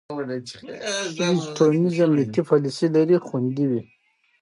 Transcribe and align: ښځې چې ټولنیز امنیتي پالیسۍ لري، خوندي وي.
ښځې 0.09 1.29
چې 1.43 1.47
ټولنیز 1.57 1.95
امنیتي 2.05 2.41
پالیسۍ 2.49 2.87
لري، 2.95 3.15
خوندي 3.27 3.65
وي. 3.69 3.81